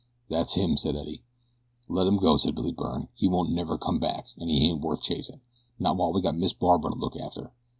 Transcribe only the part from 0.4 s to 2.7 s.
him," said Eddie. "Let him go," said